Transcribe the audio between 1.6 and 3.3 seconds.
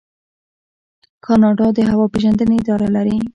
د هوا پیژندنې اداره لري.